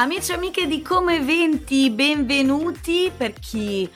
[0.00, 3.12] Amici e amiche di Come Eventi, benvenuti.
[3.14, 3.86] Per chi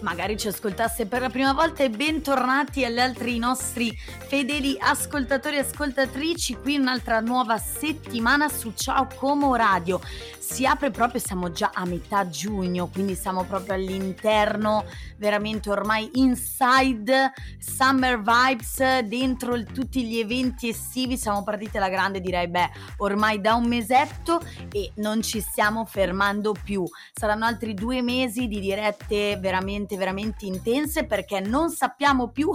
[0.00, 3.90] magari ci ascoltasse per la prima volta e bentornati agli altri nostri
[4.28, 10.02] fedeli ascoltatori e ascoltatrici qui un'altra nuova settimana su Ciao Como Radio
[10.44, 14.84] si apre proprio, siamo già a metà giugno, quindi siamo proprio all'interno,
[15.16, 22.20] veramente ormai inside summer vibes, dentro il, tutti gli eventi estivi, siamo partiti alla grande
[22.20, 26.84] direi, beh, ormai da un mesetto e non ci stiamo fermando più.
[27.14, 32.50] Saranno altri due mesi di dirette veramente, veramente intense perché non sappiamo più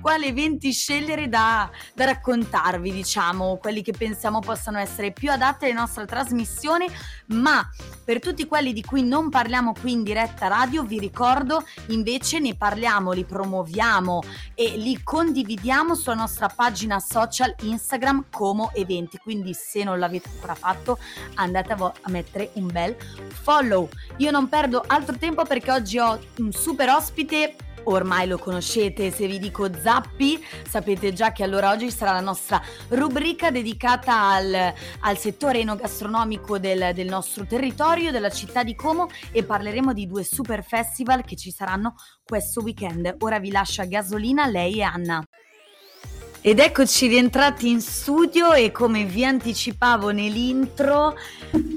[0.00, 5.80] quali eventi scegliere da, da raccontarvi, diciamo, quelli che pensiamo possano essere più adatti alla
[5.80, 6.86] nostra trasmissione
[7.32, 7.68] ma
[8.04, 12.54] per tutti quelli di cui non parliamo qui in diretta radio vi ricordo invece ne
[12.54, 14.22] parliamo, li promuoviamo
[14.54, 20.54] e li condividiamo sulla nostra pagina social Instagram Como Eventi, quindi se non l'avete ancora
[20.54, 20.98] fatto
[21.34, 22.96] andate a, mettere un bel
[23.28, 23.88] follow.
[24.18, 29.26] Io non perdo altro tempo perché oggi ho un super ospite Ormai lo conoscete, se
[29.26, 35.18] vi dico Zappi sapete già che allora oggi sarà la nostra rubrica dedicata al, al
[35.18, 40.62] settore enogastronomico del, del nostro territorio, della città di Como e parleremo di due super
[40.62, 43.16] festival che ci saranno questo weekend.
[43.20, 45.24] Ora vi lascio a gasolina lei e Anna.
[46.44, 51.14] Ed eccoci rientrati in studio e come vi anticipavo nell'intro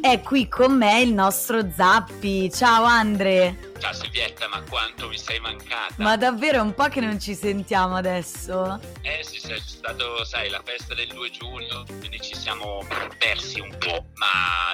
[0.02, 2.52] è qui con me il nostro Zappi.
[2.52, 3.74] Ciao Andre!
[3.78, 5.94] Ciao Silvietta, ma quanto mi sei mancata?
[5.98, 8.80] Ma davvero è un po' che non ci sentiamo adesso?
[9.02, 12.84] Eh sì, sì, c'è stato, sai, la festa del 2 giugno, quindi ci siamo
[13.20, 14.74] persi un po', ma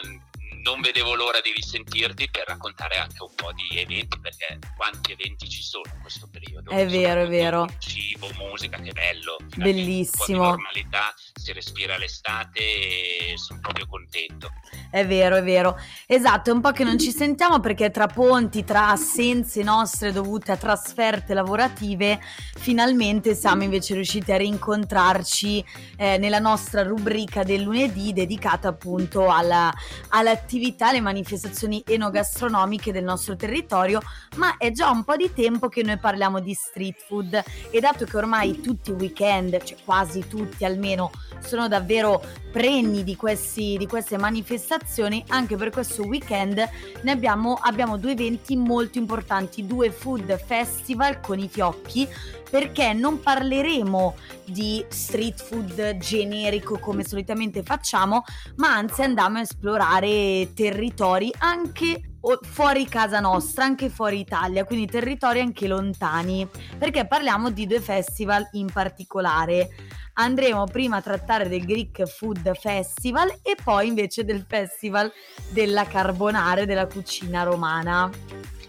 [0.62, 5.50] non vedevo l'ora di risentirti per raccontare anche un po' di eventi, perché quanti eventi
[5.50, 6.72] ci sono in questo periodo.
[6.72, 7.68] È vero, è vero.
[7.80, 9.38] Cibo, musica, che bello.
[9.56, 10.44] Bellissimo.
[10.44, 14.52] Normalità, si respira l'estate e sono proprio contento.
[14.92, 15.78] È vero, è vero.
[16.06, 20.52] Esatto, è un po' che non ci sentiamo perché tra ponti, tra assenze nostre dovute
[20.52, 22.20] a trasferte lavorative,
[22.58, 25.66] finalmente siamo invece riusciti a rincontrarci
[25.98, 29.74] eh, nella nostra rubrica del lunedì dedicata appunto alla,
[30.10, 34.02] all'attività, alle manifestazioni enogastronomiche del nostro territorio,
[34.36, 38.06] ma è già un po' di tempo che noi parliamo di street food e dato
[38.06, 42.22] che ormai tutti i weekend, cioè quasi tutti almeno, sono davvero
[42.52, 46.64] pregni di, questi, di queste manifestazioni, anche per questo weekend
[47.02, 52.08] ne abbiamo, abbiamo due eventi molto importanti, due food festival con i fiocchi,
[52.50, 54.16] perché non parleremo
[54.46, 58.24] di street food generico come solitamente facciamo,
[58.58, 62.11] ma anzi andiamo a esplorare territori anche
[62.42, 68.48] fuori casa nostra, anche fuori Italia, quindi territori anche lontani, perché parliamo di due festival
[68.54, 69.70] in particolare.
[70.14, 75.12] Andremo prima a trattare del Greek Food Festival e poi invece del Festival
[75.50, 78.10] della Carbonare della cucina romana.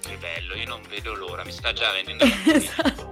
[0.00, 3.11] Che bello, io non vedo l'ora, mi sta già venendo la esatto.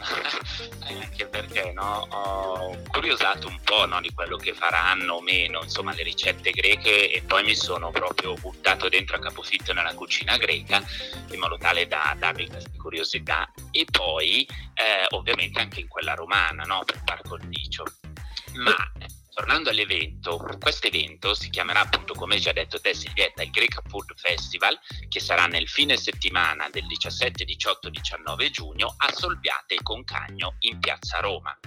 [0.88, 5.92] anche perché no, ho curiosato un po' no, di quello che faranno o meno, insomma,
[5.94, 10.82] le ricette greche e poi mi sono proprio buttato dentro a capofitto nella cucina greca
[11.30, 16.64] in modo tale da darvi questa curiosità e poi eh, ovviamente anche in quella romana,
[16.64, 17.84] no, per par condicio.
[18.54, 18.74] Ma
[19.40, 24.12] tornando all'evento, questo evento si chiamerà appunto, come già detto te Silvietta, il Greek Food
[24.14, 24.78] Festival,
[25.08, 30.78] che sarà nel fine settimana del 17, 18, 19 giugno a Solviate e Concagno in
[30.78, 31.58] Piazza Roma.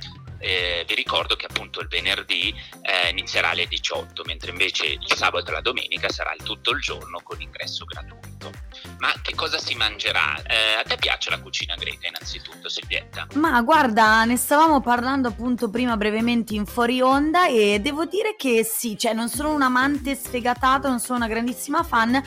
[0.44, 5.52] Eh, vi ricordo che appunto il venerdì eh, inizierà alle 18, mentre invece il sabato
[5.52, 8.52] e la domenica sarà il tutto il giorno con ingresso gratuito.
[9.00, 10.36] Ma che cosa si mangerà?
[10.44, 13.28] Eh, a te piace la cucina greca innanzitutto, Silvietta?
[13.36, 18.66] Ma guarda, ne stavamo parlando appunto prima brevemente in fuori onda e devo dire che
[18.66, 22.22] sì, cioè non sono un amante sfegatato, non sono una grandissima fan,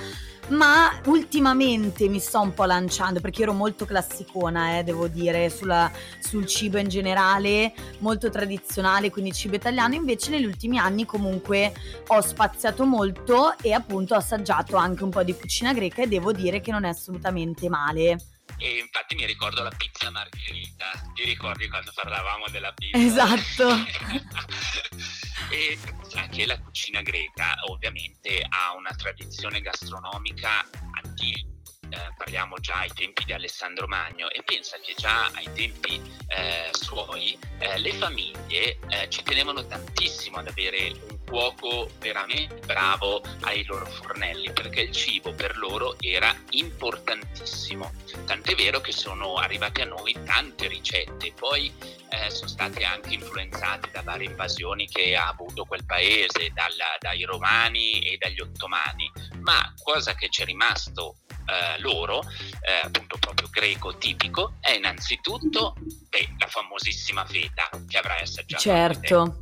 [0.48, 5.90] ma ultimamente mi sto un po' lanciando perché ero molto classicona, eh, devo dire, sulla,
[6.20, 11.72] sul cibo in generale, molto tradizionale, quindi cibo italiano, invece negli ultimi anni comunque
[12.06, 16.32] ho spaziato molto e appunto ho assaggiato anche un po' di cucina greca e devo
[16.32, 18.16] dire che non è assolutamente male.
[18.58, 22.98] E infatti mi ricordo la pizza margherita, ti ricordi quando parlavamo della pizza?
[22.98, 23.68] Esatto.
[25.50, 25.78] e
[26.14, 30.64] anche la cucina greca ovviamente ha una tradizione gastronomica
[31.02, 31.55] antica.
[31.88, 36.70] Eh, parliamo già ai tempi di Alessandro Magno e pensa che già ai tempi eh,
[36.72, 43.64] suoi eh, le famiglie eh, ci tenevano tantissimo ad avere un cuoco veramente bravo ai
[43.64, 47.92] loro fornelli perché il cibo per loro era importantissimo.
[48.24, 51.72] Tant'è vero che sono arrivate a noi tante ricette, poi
[52.10, 57.22] eh, sono state anche influenzate da varie invasioni che ha avuto quel paese, dalla, dai
[57.24, 59.10] romani e dagli ottomani,
[59.40, 65.74] ma cosa che ci è rimasto eh, loro, eh, appunto proprio greco tipico, è innanzitutto
[66.08, 68.62] beh, la famosissima feta che avrai assaggiato.
[68.62, 69.40] Certo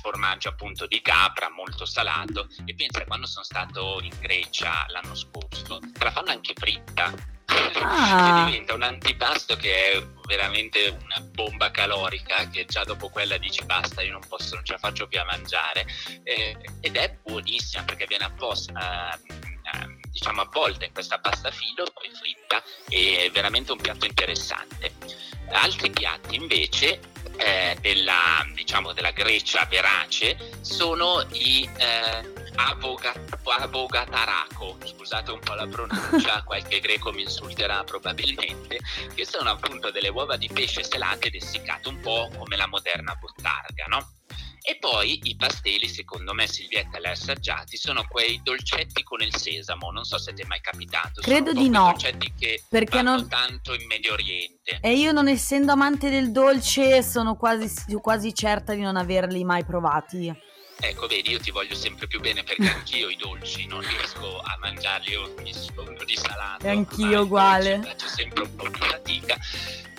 [0.00, 5.78] formaggio appunto di capra molto salato e pensa quando sono stato in Grecia l'anno scorso
[5.78, 7.12] te la fanno anche fritta
[7.46, 8.44] ah.
[8.44, 13.64] che diventa un antipasto che è veramente una bomba calorica che già dopo quella dici
[13.64, 15.86] basta io non posso non ce la faccio più a mangiare
[16.22, 19.51] eh, ed è buonissima perché viene apposta eh, eh,
[20.22, 24.92] diciamo avvolta in questa pasta filo poi fritta è veramente un piatto interessante
[25.50, 27.00] altri piatti invece
[27.36, 32.32] eh, della, diciamo, della Grecia verace sono i eh,
[33.46, 38.78] avogataraco, scusate un po' la pronuncia, qualche greco mi insulterà probabilmente,
[39.14, 43.14] che sono appunto delle uova di pesce selate ed essiccate, un po' come la moderna
[43.16, 44.21] bottarga, no?
[44.64, 49.34] E poi i pastelli, secondo me Silvietta li ha assaggiati, sono quei dolcetti con il
[49.34, 51.20] sesamo, non so se ti è mai capitato.
[51.20, 51.86] Credo di no.
[51.86, 53.28] dolcetti che perché non...
[53.28, 54.78] tanto in Medio Oriente.
[54.80, 57.68] E io non essendo amante del dolce sono quasi,
[58.00, 60.32] quasi certa di non averli mai provati.
[60.84, 64.56] Ecco, vedi, io ti voglio sempre più bene perché anch'io i dolci non riesco a
[64.60, 66.66] mangiarli, io mi sfondo di salato.
[66.66, 67.80] E anch'io uguale.
[67.82, 69.36] Faccio sempre un po' di fatica.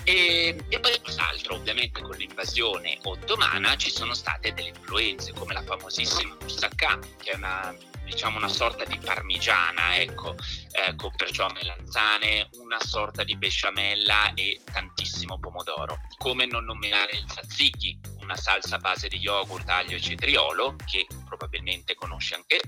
[0.06, 1.56] E, e, poi cos'altro?
[1.56, 7.36] Ovviamente con l'invasione ottomana ci sono state delle influenze come la famosissima moussaka, che è
[7.36, 7.74] una,
[8.04, 10.36] diciamo una sorta di parmigiana, ecco,
[10.72, 16.00] eh, con perciò melanzane, una sorta di besciamella e tantissimo pomodoro.
[16.18, 21.08] Come non nominare il tzatziki, una salsa a base di yogurt, aglio e cetriolo, che
[21.26, 22.60] probabilmente conosci anche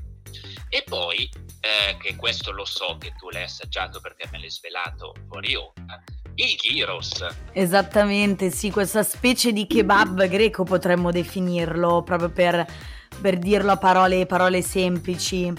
[0.70, 1.30] e poi,
[1.62, 6.04] eh, che questo lo so che tu l'hai assaggiato perché me l'hai svelato fuori onda,
[6.36, 7.26] il gyros.
[7.54, 12.66] Esattamente, sì, questa specie di kebab greco potremmo definirlo, proprio per,
[13.22, 15.52] per dirlo a parole, parole semplici.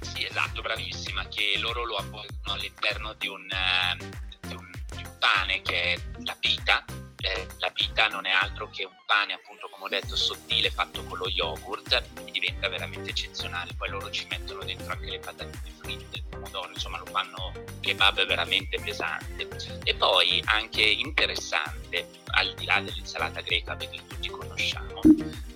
[0.00, 5.10] Sì, esatto, bravissima, che loro lo avvolgono all'interno di un, uh, di, un, di un,
[5.18, 6.84] pane che è la pita.
[7.24, 11.04] Eh, la pita non è altro che un pane, appunto, come ho detto, sottile fatto
[11.04, 11.92] con lo yogurt
[12.24, 13.74] e diventa veramente eccezionale.
[13.74, 18.80] Poi loro ci mettono dentro anche le patatine fritte pomodoro, insomma lo fanno kebab veramente
[18.80, 19.48] pesante.
[19.84, 25.00] E poi anche interessante, al di là dell'insalata greca che tutti conosciamo,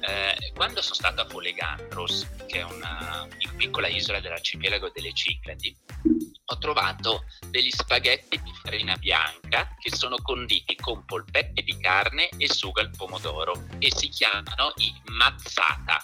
[0.01, 3.27] eh, quando sono stato a Folegandros, che è una
[3.57, 5.77] piccola isola dell'arcipelago delle Cicladi,
[6.49, 12.53] ho trovato degli spaghetti di farina bianca che sono conditi con polpette di carne e
[12.53, 15.99] sugo al pomodoro e si chiamano i mazzata.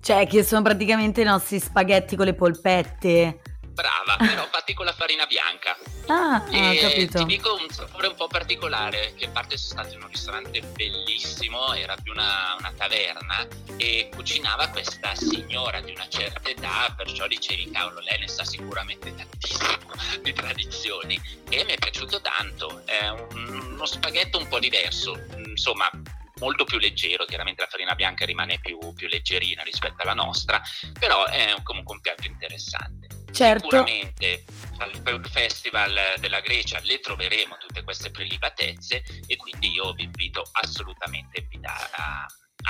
[0.00, 3.40] Cioè, che sono praticamente i nostri spaghetti con le polpette.
[3.74, 5.76] Brava, però fatti con la farina bianca.
[6.06, 7.18] Ah, e capito.
[7.18, 10.60] Ti dico un sapore un po' particolare, che a parte sono stato in un ristorante
[10.60, 17.26] bellissimo, era più una, una, taverna, e cucinava questa signora di una certa età, perciò
[17.26, 19.92] dicevi, cavolo, lei ne sa sicuramente tantissimo
[20.22, 22.82] di tradizioni, e mi è piaciuto tanto.
[22.84, 25.90] È un, uno spaghetto un po' diverso, insomma,
[26.38, 30.62] molto più leggero, chiaramente la farina bianca rimane più, più leggerina rispetto alla nostra,
[30.98, 33.03] però è comunque un piatto interessante.
[33.34, 33.64] Certo.
[33.64, 34.44] Sicuramente
[34.78, 41.42] al Festival della Grecia le troveremo tutte queste prelibatezze e quindi io vi invito assolutamente
[41.42, 42.26] a a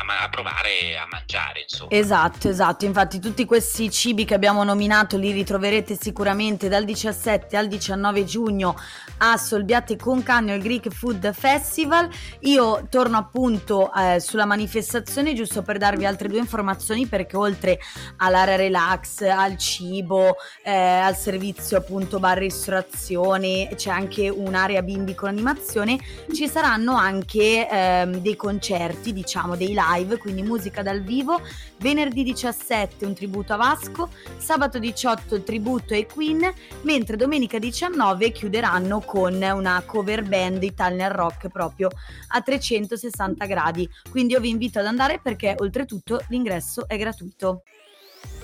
[0.08, 1.90] a, provare a mangiare insomma.
[1.90, 7.68] Esatto, esatto, infatti tutti questi cibi che abbiamo nominato li ritroverete sicuramente dal 17 al
[7.68, 8.76] 19 giugno
[9.18, 12.08] a Solbiate con Cagno al Greek Food Festival.
[12.40, 17.78] Io torno appunto eh, sulla manifestazione giusto per darvi altre due informazioni perché oltre
[18.18, 25.28] all'area relax, al cibo, eh, al servizio appunto bar ristorazione, c'è anche un'area bimbi con
[25.28, 25.98] animazione,
[26.32, 31.40] ci saranno anche eh, dei concerti, diciamo dei live live, quindi musica dal vivo,
[31.78, 38.32] venerdì 17 un tributo a Vasco, sabato 18 il tributo ai Queen, mentre domenica 19
[38.32, 41.88] chiuderanno con una cover band Italian Rock proprio
[42.28, 43.88] a 360 gradi.
[44.10, 47.62] Quindi io vi invito ad andare perché oltretutto l'ingresso è gratuito.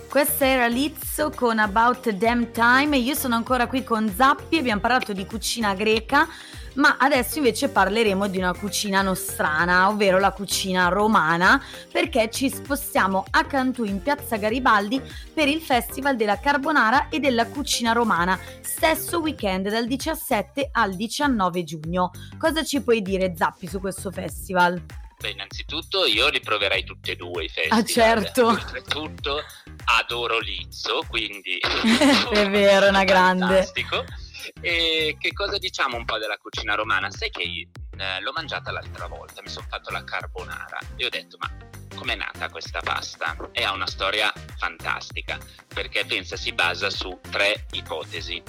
[0.09, 4.81] Questa era Lizzo con About Damn Time e io sono ancora qui con Zappi, abbiamo
[4.81, 6.27] parlato di cucina greca
[6.75, 13.25] ma adesso invece parleremo di una cucina nostrana, ovvero la cucina romana, perché ci spostiamo
[13.31, 15.01] a Cantù in piazza Garibaldi
[15.33, 21.65] per il Festival della Carbonara e della Cucina Romana, stesso weekend dal 17 al 19
[21.65, 22.11] giugno.
[22.39, 24.83] Cosa ci puoi dire Zappi su questo festival?
[25.21, 27.79] Beh, innanzitutto io li proverei tutte e due i festival.
[27.79, 28.47] Ah, certo.
[28.47, 29.43] Oltretutto
[29.99, 31.59] adoro l'Izzo, quindi...
[32.33, 33.45] è vero, è una grande.
[33.45, 34.05] Fantastico.
[34.61, 37.11] E che cosa diciamo un po' della cucina romana?
[37.11, 41.37] Sai che eh, l'ho mangiata l'altra volta, mi sono fatto la carbonara e ho detto
[41.39, 41.51] ma
[41.95, 43.37] com'è nata questa pasta?
[43.53, 45.39] E ha una storia fantastica
[45.73, 48.43] perché pensa si basa su tre ipotesi.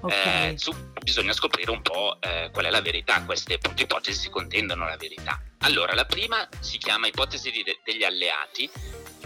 [0.00, 0.54] Okay.
[0.54, 4.30] Eh, su, bisogna scoprire un po' eh, qual è la verità, queste appunto, ipotesi si
[4.30, 5.40] contendono la verità.
[5.58, 8.68] Allora, la prima si chiama ipotesi de- degli alleati,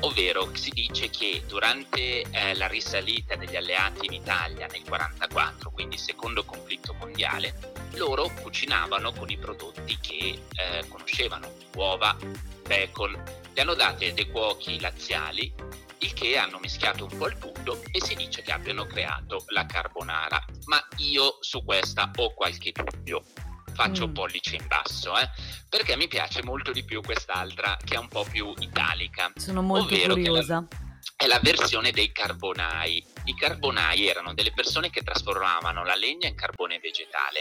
[0.01, 5.99] ovvero si dice che durante eh, la risalita degli alleati in Italia nel 1944, quindi
[5.99, 12.17] secondo conflitto mondiale, loro cucinavano con i prodotti che eh, conoscevano, uova,
[12.67, 13.23] bacon,
[13.55, 15.53] li hanno dati dei cuochi laziali
[16.01, 19.65] il che hanno mischiato un po' il tutto e si dice che abbiano creato la
[19.65, 20.45] carbonara.
[20.67, 23.25] Ma io su questa ho qualche dubbio.
[23.77, 24.13] Faccio mm.
[24.15, 25.29] pollice in basso, eh?
[25.69, 29.31] perché mi piace molto di più quest'altra che è un po' più italica.
[29.37, 30.67] Sono molto curiosa.
[31.15, 33.05] È la versione dei carbonai.
[33.27, 37.41] I carbonai erano delle persone che trasformavano la legna in carbone vegetale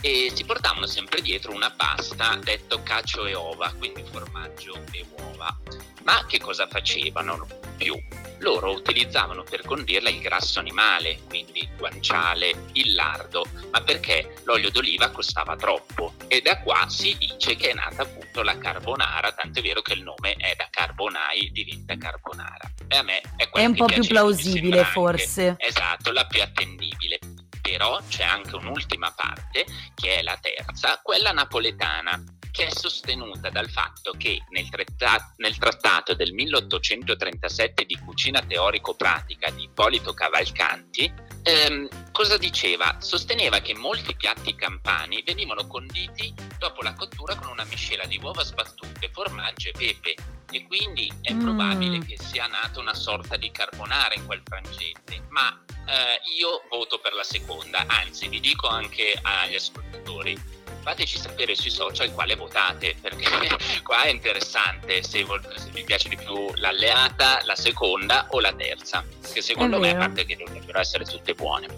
[0.00, 5.56] e si portavano sempre dietro una pasta detto cacio e ova, quindi formaggio e uova.
[6.02, 7.96] Ma che cosa facevano più?
[8.38, 14.70] Loro utilizzavano per condirla il grasso animale, quindi il guanciale, il lardo, ma perché l'olio
[14.70, 16.14] d'oliva costava troppo.
[16.26, 20.02] E da qua si dice che è nata appunto la carbonara, tant'è vero che il
[20.02, 22.71] nome è da carbonai diventa carbonara.
[22.92, 25.48] E a me è È un po' più plausibile forse.
[25.48, 27.18] Anche, esatto, la più attendibile.
[27.62, 32.22] Però c'è anche un'ultima parte, che è la terza, quella napoletana,
[32.52, 39.50] che è sostenuta dal fatto che nel, trattat- nel trattato del 1837 di cucina teorico-pratica
[39.50, 42.98] di Ippolito Cavalcanti, ehm, cosa diceva?
[43.00, 48.44] Sosteneva che molti piatti campani venivano conditi dopo la cottura con una miscela di uova
[48.44, 50.14] sbattute, formaggio e pepe
[50.50, 51.40] e quindi è mm.
[51.40, 56.98] probabile che sia nata una sorta di carbonara in quel frangente, ma eh, io voto
[56.98, 62.96] per la seconda, anzi vi dico anche agli ascoltatori fateci sapere sui social quale votate,
[63.00, 63.26] perché
[63.82, 65.24] qua è interessante se,
[65.56, 69.96] se, vi piace di più l'alleata, la seconda o la terza, che secondo me a
[69.96, 71.68] parte che dovrebbero essere tutte buone.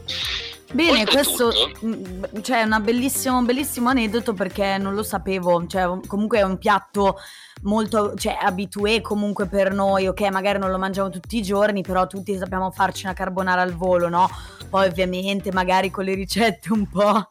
[0.73, 5.89] Bene, Oltretutto, questo mm, cioè, è un bellissimo, bellissimo aneddoto perché non lo sapevo, cioè,
[6.07, 7.19] comunque è un piatto
[7.63, 12.07] molto, cioè, abitué comunque per noi, ok, magari non lo mangiamo tutti i giorni, però
[12.07, 14.29] tutti sappiamo farci una carbonara al volo, no?
[14.69, 17.29] Poi ovviamente magari con le ricette un po',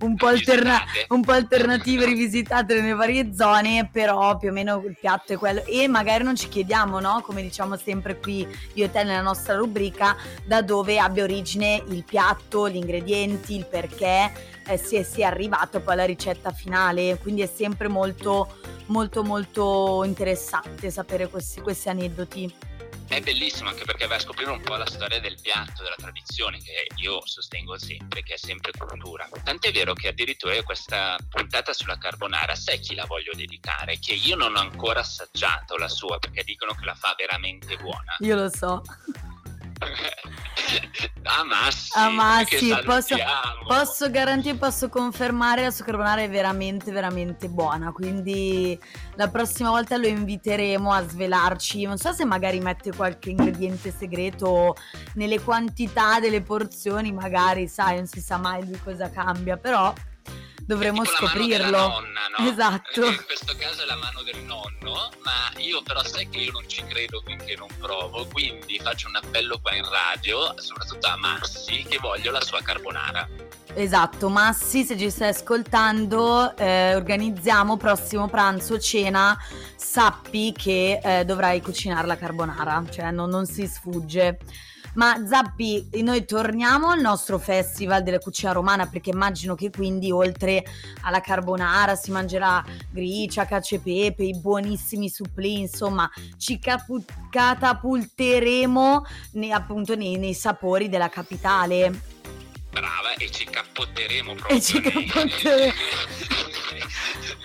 [0.00, 4.96] un po, alterna- un po alternative rivisitate nelle varie zone, però più o meno il
[4.98, 5.64] piatto è quello.
[5.64, 7.22] E magari non ci chiediamo, no?
[7.24, 12.04] Come diciamo sempre qui io e te nella nostra rubrica, da dove abbia origine il
[12.04, 14.32] piatto, gli ingredienti, il perché
[14.66, 18.56] eh, si, è, arrivato poi alla ricetta finale, quindi è sempre molto
[18.88, 22.52] molto molto interessante sapere questi, questi aneddoti.
[23.08, 26.58] È bellissimo anche perché vai a scoprire un po' la storia del piatto, della tradizione,
[26.58, 29.26] che io sostengo sempre, che è sempre cultura.
[29.42, 33.98] Tant'è vero che addirittura questa puntata sulla carbonara, sai chi la voglio dedicare?
[33.98, 38.16] Che io non ho ancora assaggiato la sua, perché dicono che la fa veramente buona.
[38.20, 38.82] Io lo so.
[41.22, 43.16] Amassi, Amassi posso,
[43.66, 48.78] posso garantire, posso confermare la sua carbonara è veramente veramente buona quindi
[49.16, 51.84] la prossima volta lo inviteremo a svelarci.
[51.84, 54.76] Non so se magari mette qualche ingrediente segreto
[55.14, 59.92] nelle quantità delle porzioni magari sai non si sa mai di cosa cambia però
[60.68, 61.78] dovremo scoprirlo.
[61.78, 62.46] Nonna, no?
[62.46, 63.06] Esatto.
[63.06, 66.68] In questo caso è la mano del nonno, ma io però sai che io non
[66.68, 71.86] ci credo finché non provo, quindi faccio un appello qua in radio, soprattutto a Massi,
[71.88, 73.26] che voglio la sua carbonara.
[73.72, 79.38] Esatto, Massi, se ci stai ascoltando, eh, organizziamo prossimo pranzo, cena,
[79.74, 84.38] sappi che eh, dovrai cucinare la carbonara, cioè non, non si sfugge.
[84.98, 90.64] Ma Zappi, noi torniamo al nostro festival della cucina romana perché immagino che quindi oltre
[91.02, 99.04] alla carbonara si mangerà gricia, cacio e pepe, i buonissimi supplì, insomma ci capu- catapulteremo
[99.34, 102.00] ne, appunto nei, nei sapori della capitale.
[102.72, 104.56] Brava, e ci cappotteremo proprio.
[104.56, 105.72] E ci cappotteremo.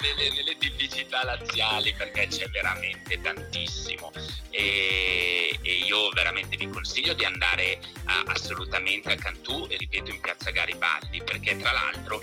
[0.04, 4.12] nelle, nelle tipicità laziali perché c'è veramente tantissimo
[4.50, 10.20] e, e, io veramente vi consiglio di andare a, assolutamente a Cantù e ripeto in
[10.20, 12.22] piazza Garibaldi perché tra l'altro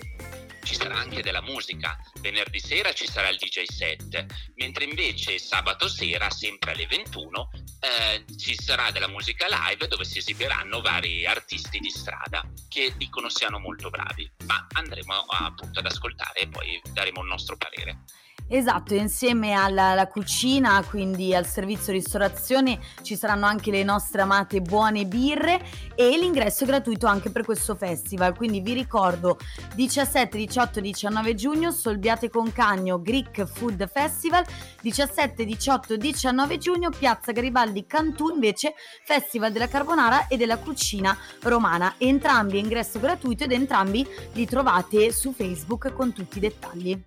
[0.63, 1.99] ci sarà anche della musica.
[2.21, 8.25] Venerdì sera ci sarà il DJ set, mentre invece sabato sera, sempre alle 21, eh,
[8.37, 13.59] ci sarà della musica live dove si esibiranno vari artisti di strada che dicono siano
[13.59, 14.31] molto bravi.
[14.47, 18.05] Ma andremo appunto ad ascoltare e poi daremo il nostro parere.
[18.53, 24.61] Esatto, insieme alla, alla, cucina, quindi al servizio ristorazione, ci saranno anche le nostre amate
[24.61, 25.65] buone birre
[25.95, 28.37] e l'ingresso è gratuito anche per questo festival.
[28.37, 29.39] Quindi vi ricordo
[29.77, 34.45] 17, 18, 19 giugno, Solbiate con Cagno Greek Food Festival,
[34.83, 41.95] 17, 18, 19 giugno, Piazza Garibaldi Cantù invece Festival della Carbonara e della Cucina Romana.
[41.99, 47.01] Entrambi ingresso gratuito ed entrambi li trovate su Facebook con tutti i dettagli.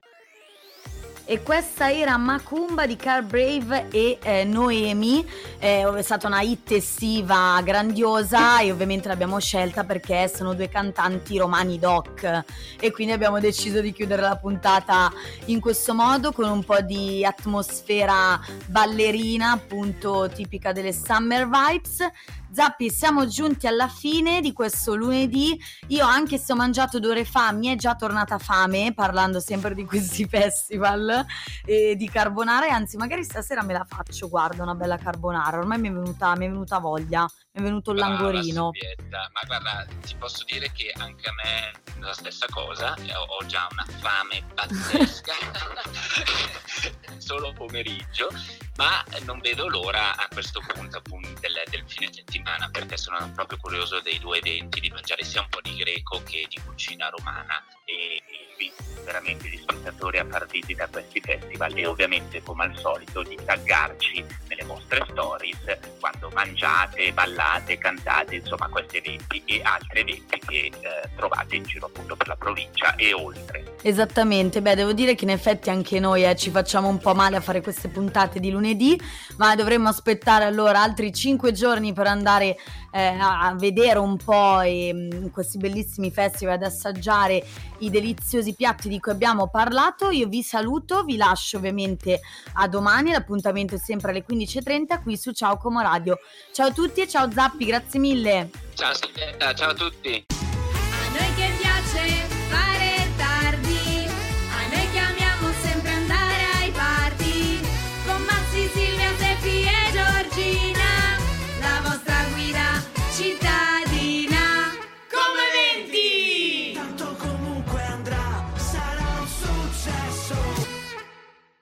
[1.26, 5.26] E questa era Macumba di Car Brave e eh, Noemi,
[5.58, 11.38] eh, è stata una hit estiva grandiosa e ovviamente l'abbiamo scelta perché sono due cantanti
[11.38, 12.44] romani doc.
[12.78, 15.14] E quindi abbiamo deciso di chiudere la puntata
[15.46, 22.06] in questo modo con un po' di atmosfera ballerina appunto tipica delle summer vibes
[22.54, 25.60] Zappi, siamo giunti alla fine di questo lunedì.
[25.88, 29.74] Io, anche se ho mangiato due ore fa, mi è già tornata fame, parlando sempre
[29.74, 31.26] di questi festival
[31.66, 32.68] e di carbonara.
[32.68, 35.58] Anzi, magari stasera me la faccio, guarda, una bella carbonara.
[35.58, 37.22] Ormai mi è venuta, mi è venuta voglia,
[37.54, 38.70] mi è venuto il langorino.
[39.10, 42.94] Ma guarda, ti posso dire che anche a me la stessa cosa.
[43.40, 45.34] Ho già una fame pazzesca.
[47.24, 48.28] solo pomeriggio,
[48.76, 53.58] ma non vedo l'ora a questo punto appunto del, del, fine settimana perché sono proprio
[53.58, 57.64] curioso dei due eventi, di mangiare sia un po' di greco che di cucina romana
[57.86, 58.22] e,
[58.64, 63.22] invito veramente gli spettatori a far visita a questi festival e ovviamente come al solito
[63.24, 70.40] di taggarci nelle vostre stories quando mangiate, ballate, cantate, insomma questi eventi e altri eventi
[70.46, 73.76] che eh, trovate in giro appunto per la provincia e oltre.
[73.82, 77.36] Esattamente, beh devo dire che in effetti anche noi eh, ci facciamo un po' male
[77.36, 79.00] a fare queste puntate di lunedì,
[79.38, 82.56] ma dovremmo aspettare allora altri 5 giorni per andare
[82.92, 87.44] eh, a vedere un po' e, questi bellissimi festival, ad assaggiare
[87.86, 90.10] i deliziosi piatti di cui abbiamo parlato.
[90.10, 92.22] Io vi saluto, vi lascio ovviamente
[92.54, 96.18] a domani, l'appuntamento è sempre alle 15.30 qui su Ciao Como Radio.
[96.52, 98.50] Ciao a tutti e ciao Zappi, grazie mille.
[98.74, 100.53] Ciao Silvetta, ciao a tutti.